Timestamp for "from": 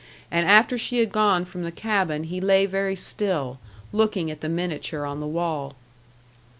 1.45-1.61